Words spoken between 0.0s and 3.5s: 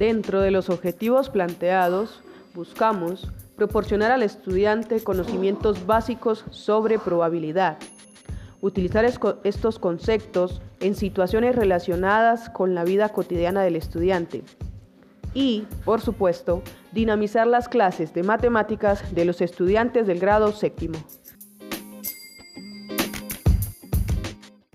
Dentro de los objetivos planteados, buscamos